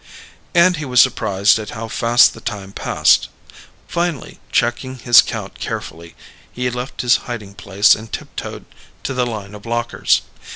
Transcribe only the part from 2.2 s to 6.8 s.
the time passed. Finally, checking his count carefully, he